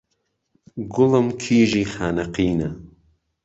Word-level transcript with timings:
گوڵم 0.93 1.27
کیژی 1.41 1.83
خانهقینه 1.93 2.69